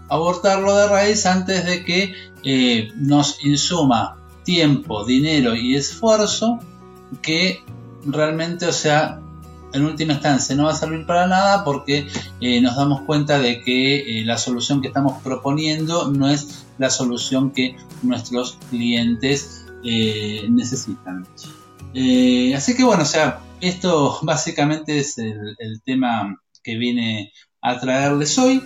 [0.09, 6.59] abortarlo de raíz antes de que eh, nos insuma tiempo, dinero y esfuerzo
[7.23, 7.63] que
[8.05, 9.22] realmente, o sea,
[9.73, 12.07] en última instancia no va a servir para nada porque
[12.41, 16.91] eh, nos damos cuenta de que eh, la solución que estamos proponiendo no es la
[16.91, 21.27] solución que nuestros clientes eh, necesitan.
[22.57, 28.63] así que bueno, o sea, esto básicamente es el, tema que viene a traerles hoy.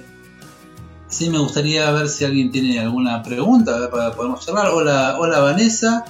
[1.09, 4.69] Sí, me gustaría ver si alguien tiene alguna pregunta para podemos charlar.
[4.69, 6.05] Hola, hola Vanessa.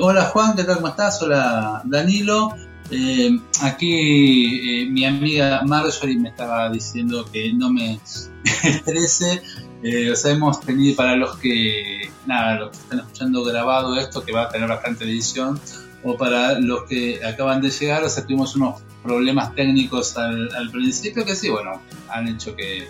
[0.00, 0.76] hola Juan, ¿qué tal?
[0.76, 1.22] ¿Cómo estás?
[1.22, 2.52] Hola Danilo.
[2.94, 7.98] Eh, aquí eh, mi amiga Marjorie me estaba diciendo que no me
[8.62, 9.42] estrese.
[9.82, 14.22] Eh, o sea, hemos tenido para los que, nada, los que están escuchando grabado esto,
[14.22, 15.58] que va a tener bastante edición,
[16.04, 21.24] o para los que acaban de llegar, o sea, tuvimos unos problemas técnicos al, principio
[21.24, 22.86] que sí, bueno, han hecho que,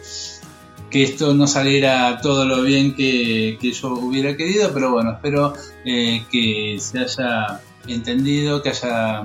[0.91, 5.55] que esto no saliera todo lo bien que, que yo hubiera querido, pero bueno, espero
[5.85, 9.23] que se haya entendido, que haya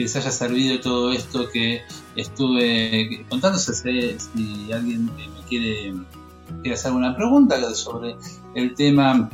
[0.00, 1.82] que les haya servido todo esto que
[2.16, 3.74] estuve contándose.
[3.74, 5.92] Si alguien me quiere,
[6.72, 8.16] hacer alguna pregunta sobre
[8.54, 9.28] el tema,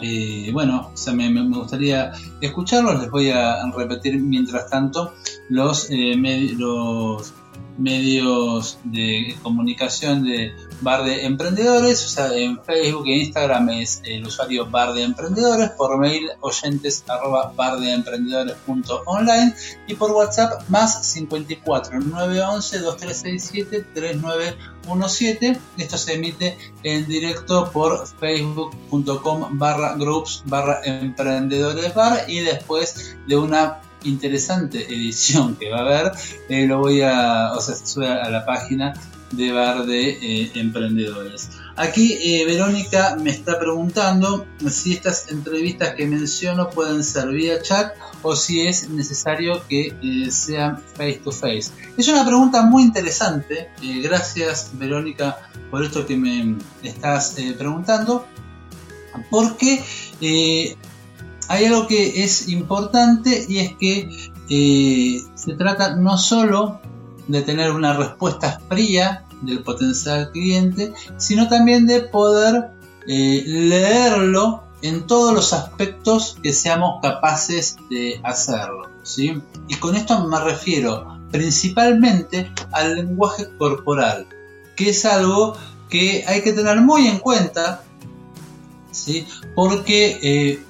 [0.00, 3.00] eh, bueno, me, gustaría escucharlos.
[3.02, 5.12] Les voy a repetir mientras tanto
[5.50, 6.16] los, eh,
[6.56, 7.34] los
[7.78, 14.26] medios de comunicación de Bar de Emprendedores, o sea, en Facebook e Instagram es el
[14.26, 19.54] usuario Bar de Emprendedores, por mail oyentes arroba bardeemprendedores.online
[19.86, 25.58] y por WhatsApp más 54 911 2367 3917.
[25.78, 33.36] Esto se emite en directo por facebook.com barra groups barra emprendedores bar y después de
[33.36, 36.12] una interesante edición que va a haber,
[36.48, 38.94] eh, lo voy a, o sea, sube a la página
[39.32, 41.50] de Bar de eh, Emprendedores.
[41.76, 47.92] Aquí eh, Verónica me está preguntando si estas entrevistas que menciono pueden ser vía chat
[48.22, 49.92] o si es necesario que
[50.30, 51.70] sean face to face.
[51.96, 53.68] Es una pregunta muy interesante.
[54.02, 55.36] gracias Verónica
[55.70, 58.26] por esto que me estás preguntando.
[59.30, 59.82] Porque
[61.48, 66.80] hay algo que es importante y es que eh, se trata no solo
[67.28, 72.70] de tener una respuesta fría del potencial cliente, sino también de poder
[73.06, 78.88] eh, leerlo en todos los aspectos que seamos capaces de hacerlo.
[79.02, 79.40] ¿sí?
[79.68, 84.26] Y con esto me refiero principalmente al lenguaje corporal,
[84.76, 85.56] que es algo
[85.88, 87.82] que hay que tener muy en cuenta,
[88.90, 89.26] ¿sí?
[89.54, 90.62] porque eh,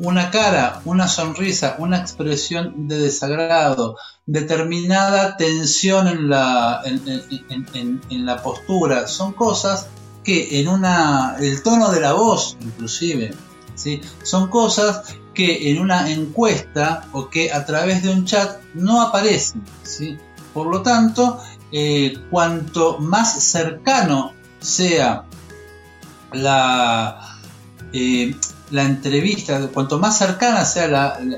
[0.00, 9.06] una cara, una sonrisa, una expresión de desagrado, determinada tensión en la, en, la postura,
[9.06, 9.88] son cosas
[10.24, 13.34] que en una, el tono de la voz inclusive,
[13.74, 14.00] ¿sí?
[14.22, 15.02] son cosas
[15.34, 19.62] que en una encuesta o que a través de un chat no aparecen.
[19.82, 20.16] ¿sí?
[20.54, 21.40] Por lo tanto,
[21.72, 25.24] eh, cuanto más cercano sea
[26.32, 27.38] la,
[27.92, 28.34] eh,
[28.70, 30.86] la entrevista, cuanto más cercana sea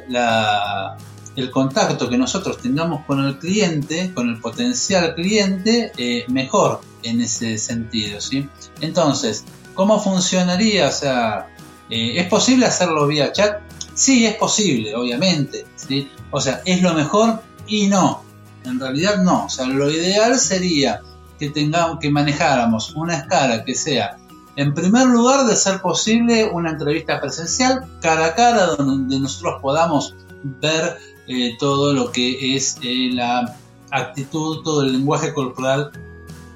[0.09, 0.97] la,
[1.37, 7.21] el contacto que nosotros tengamos con el cliente, con el potencial cliente, eh, mejor en
[7.21, 8.21] ese sentido.
[8.21, 8.49] ¿sí?
[8.81, 10.89] Entonces, ¿cómo funcionaría?
[10.89, 11.49] O sea,
[11.89, 13.61] eh, ¿es posible hacerlo vía chat?
[13.95, 15.67] Sí, es posible, obviamente.
[15.77, 16.11] ¿sí?
[16.31, 17.43] O sea, ¿es lo mejor?
[17.67, 18.23] Y no.
[18.65, 19.47] En realidad no.
[19.47, 21.01] O sea, lo ideal sería
[21.39, 24.19] que tengamos, que manejáramos una escala que sea
[24.57, 30.15] en primer lugar, de ser posible una entrevista presencial cara a cara donde nosotros podamos
[30.43, 33.57] ver eh, todo lo que es eh, la
[33.91, 35.93] actitud, todo el lenguaje corporal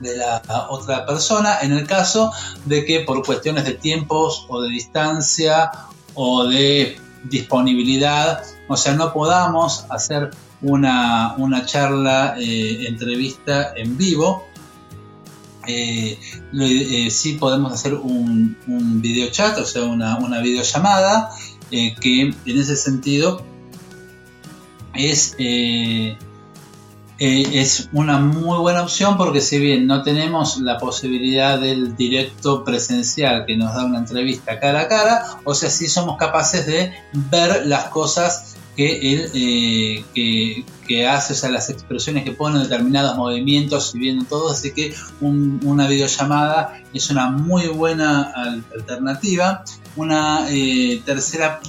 [0.01, 2.31] de la otra persona en el caso
[2.67, 5.71] de que por cuestiones de tiempos o de distancia
[6.15, 10.31] o de disponibilidad, o sea, no podamos hacer
[10.63, 11.35] una,
[11.67, 14.47] charla, eh, entrevista en vivo,
[15.67, 16.19] eh,
[16.53, 18.57] eh, sí podemos hacer un,
[19.01, 21.31] video chat, o sea, una, una videollamada,
[21.71, 23.43] eh, que en ese sentido
[24.95, 26.17] es, eh,
[27.19, 33.47] es una muy buena opción porque si bien no tenemos la posibilidad del directo presencial
[33.47, 37.67] que nos da una entrevista cara a cara, o sea, sí somos capaces de ver
[37.67, 39.31] las cosas que él
[40.15, 44.73] eh, que, hace, o sea, las expresiones que pone, determinados movimientos y viendo todo, así
[44.73, 48.33] que una videollamada es una muy buena
[48.73, 49.65] alternativa.
[49.97, 51.61] Una eh, tercera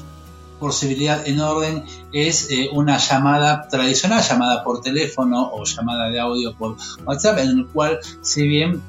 [0.60, 6.54] posibilidad en orden es eh, una llamada tradicional, llamada por teléfono o llamada de audio
[6.56, 8.82] por WhatsApp, en el cual si bien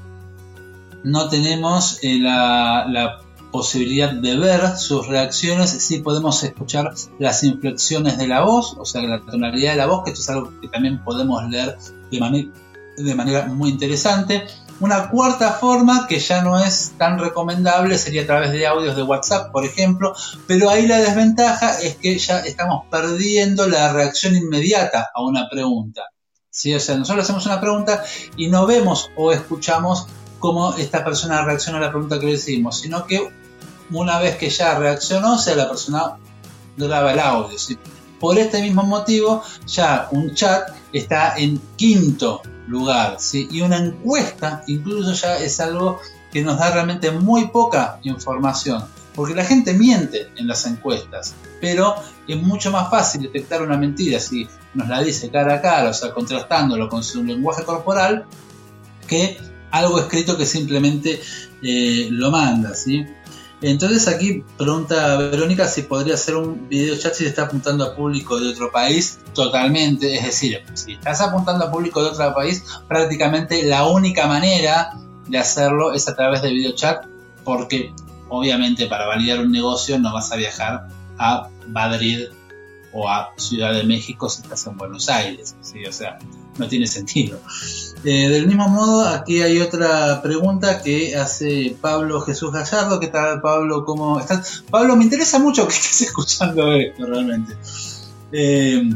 [1.05, 3.21] no tenemos la
[3.51, 9.03] posibilidad de ver sus reacciones, sí podemos escuchar las inflexiones de la voz, o sea,
[9.03, 11.77] la tonalidad de la voz, que esto es algo que también podemos leer
[12.11, 14.47] de, manera muy interesante.
[14.81, 19.03] Una cuarta forma, que ya no es tan recomendable, sería a través de audios de
[19.03, 20.15] WhatsApp, por ejemplo,
[20.47, 26.03] pero ahí la desventaja es que ya estamos perdiendo la reacción inmediata a una pregunta.
[26.51, 26.75] ¿sí?
[26.75, 28.05] O sea, nosotros hacemos una pregunta
[28.37, 30.07] y no vemos o escuchamos
[30.39, 33.31] cómo esta persona reacciona a la pregunta que le hicimos, sino que
[33.91, 36.17] una vez que ya reaccionó, sea, la persona
[36.77, 37.57] graba el audio.
[38.21, 43.17] Por este mismo motivo, ya un chat está en quinto lugar.
[43.33, 46.01] Y una encuesta incluso ya es algo
[46.33, 48.85] que nos da realmente muy poca información,
[49.15, 51.95] porque la gente miente en las encuestas, pero
[52.27, 55.95] es mucho más fácil detectar una mentira si nos la dice cara a cara, o
[55.95, 58.27] sea, contrastándolo con su lenguaje corporal,
[59.07, 59.39] que
[59.71, 61.21] algo escrito que simplemente
[61.63, 63.05] eh, lo manda, ¿sí?
[63.61, 68.39] Entonces aquí pregunta Verónica si podría hacer un video chat si está apuntando a público
[68.39, 69.19] de otro país.
[69.35, 74.97] Totalmente, es decir, si estás apuntando a público de otro país, prácticamente la única manera
[75.27, 77.05] de hacerlo es a través de video chat,
[77.45, 77.93] porque
[78.29, 80.89] obviamente para validar un negocio no vas a viajar
[81.19, 82.27] a Madrid
[82.93, 85.85] o a Ciudad de México si estás en Buenos Aires, ¿sí?
[85.85, 86.19] o sea,
[86.59, 87.41] no tiene sentido.
[88.05, 93.01] Eh, del mismo modo, aquí hay otra pregunta que hace Pablo Jesús Gallardo.
[93.01, 93.85] ¿Qué tal, Pablo?
[93.85, 94.65] ¿Cómo estás?
[94.71, 97.57] Pablo, me interesa mucho que estés escuchando esto realmente.
[98.33, 98.91] Eh,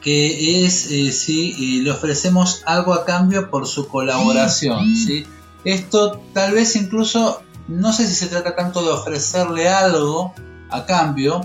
[0.00, 4.94] que es eh, si le ofrecemos algo a cambio por su colaboración.
[4.94, 5.26] ¿sí?
[5.64, 10.34] Esto tal vez incluso, no sé si se trata tanto de ofrecerle algo
[10.70, 11.40] a cambio,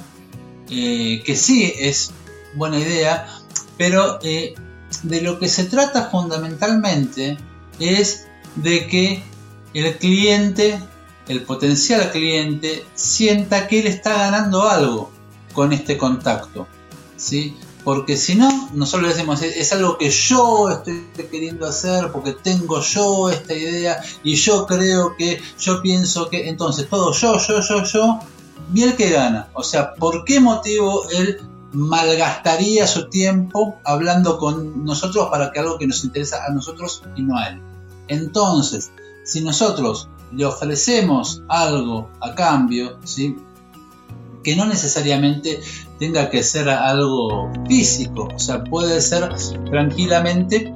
[0.68, 2.12] que sí es
[2.56, 3.28] buena idea,
[3.78, 4.20] pero
[5.04, 7.38] de lo que se trata fundamentalmente
[7.80, 9.24] es de que
[9.74, 10.80] el cliente,
[11.28, 15.12] el potencial cliente, sienta que él está ganando algo
[15.54, 16.68] con este contacto.
[17.16, 17.56] ¿sí?
[17.84, 22.82] Porque si no, nosotros le decimos, es, algo que yo estoy queriendo hacer porque tengo
[22.82, 27.84] yo esta idea y yo creo que, yo pienso que, entonces todo yo, yo, yo,
[27.84, 28.20] yo,
[28.74, 29.48] y el que gana.
[29.54, 31.42] O sea, ¿por qué motivo él
[31.72, 37.22] malgastaría su tiempo hablando con nosotros para que algo que nos interesa a nosotros y
[37.22, 37.62] no a él.
[38.08, 38.92] Entonces,
[39.24, 43.36] si nosotros le ofrecemos algo a cambio, ¿sí?
[44.44, 45.60] que no necesariamente
[46.00, 49.30] tenga que ser algo físico, o sea, puede ser
[49.70, 50.74] tranquilamente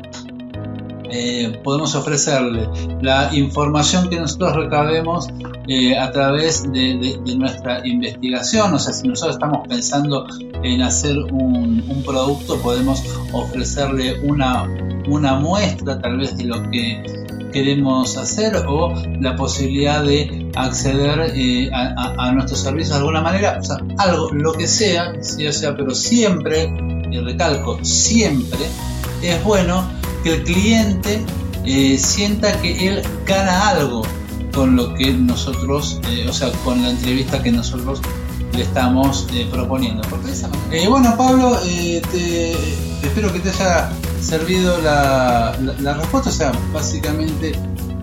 [1.16, 2.68] eh, podemos ofrecerle
[3.04, 5.28] la información que nosotros recabemos
[5.68, 8.74] eh, a través de, nuestra investigación.
[8.74, 10.26] O sea, si nosotros estamos pensando
[10.64, 14.64] en hacer un, producto, podemos ofrecerle una,
[15.08, 17.04] una muestra tal vez de lo que
[17.54, 18.92] queremos hacer o
[19.22, 24.54] la posibilidad de acceder eh, a, nuestros servicios de alguna manera, o sea, algo, lo
[24.54, 26.74] que sea, o sea, pero siempre,
[27.12, 28.66] y recalco, siempre
[29.22, 31.22] es bueno que el cliente
[31.66, 34.04] eh, sienta que él gana algo
[34.54, 38.02] con lo que nosotros, eh, o sea, con la entrevista que nosotros
[38.54, 40.04] le estamos eh, proponiendo.
[40.90, 41.58] bueno, Pablo,
[42.12, 42.52] te,
[43.02, 45.56] espero que te haya servido la,
[45.98, 46.30] respuesta.
[46.30, 47.54] O sea, básicamente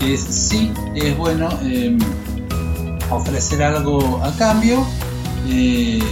[0.01, 1.99] es sí, es bueno em,
[3.11, 4.85] ofrecer algo a cambio.
[5.47, 6.03] que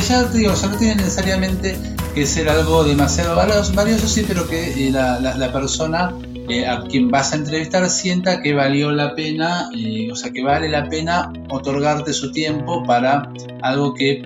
[0.00, 4.88] ya te digo, ya no tiene necesariamente que ser algo demasiado valioso, sí, pero que
[4.88, 6.14] eh, la, persona
[6.48, 10.42] eh, a quien vas a entrevistar sienta que valió la pena, eh, o sea, que
[10.42, 13.30] vale la pena otorgarte su tiempo para
[13.62, 14.22] algo que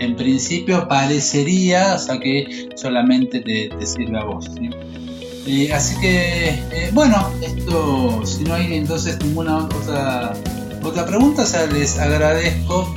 [0.00, 4.50] en principio parecería, o sea, que solamente te, sirve a vos.
[5.74, 10.32] así que, bueno, esto, si no hay entonces ninguna otra,
[10.82, 12.94] otra pregunta, o sea, les agradezco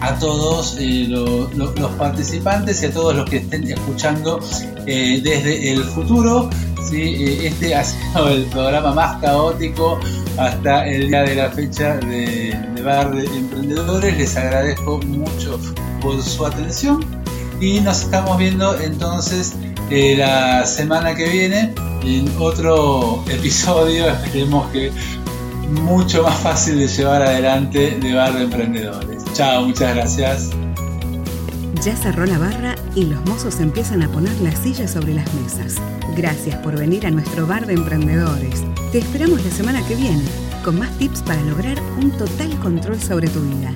[0.00, 4.40] a todos eh, los participantes y a todos los que estén escuchando
[4.86, 6.50] eh, desde el futuro.
[6.92, 9.98] Eh, este ha sido el programa más caótico
[10.38, 14.16] hasta el día de la fecha de, de Bar de Emprendedores.
[14.16, 15.58] Les agradezco mucho
[16.00, 17.04] por su atención
[17.60, 19.54] y nos estamos viendo entonces
[19.90, 21.74] la semana que viene
[22.04, 24.08] en otro episodio.
[24.24, 24.92] Esperemos que
[25.70, 29.15] mucho más fácil de llevar adelante de Bar de Emprendedores.
[29.36, 30.50] Chao, muchas gracias.
[31.84, 35.74] Ya cerró la barra y los mozos empiezan a poner las sillas sobre las mesas.
[36.16, 38.64] Gracias por venir a nuestro bar de emprendedores.
[38.92, 40.24] Te esperamos la semana que viene
[40.64, 43.74] con más tips para lograr un total control sobre tu vida.